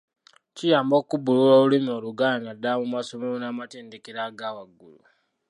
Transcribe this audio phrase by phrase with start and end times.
[0.55, 5.03] Kiyamba okubbulula olulimi Oluganda naddala mu masomero n’amatendekero aga waggulu.